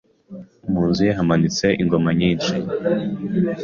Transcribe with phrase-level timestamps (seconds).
[0.71, 2.55] mu nzu ye hamanitse ingoma nyinshi